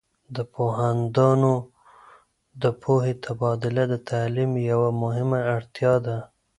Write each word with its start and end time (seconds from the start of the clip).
د 0.35 0.37
پوهاندانو 0.53 1.53
د 2.61 2.63
پوهې 2.81 3.13
تبادله 3.25 3.83
د 3.89 3.95
تعلیم 4.09 4.51
یوه 4.71 4.89
مهمه 5.03 5.39
اړتیا 5.55 5.93
ده. 6.05 6.17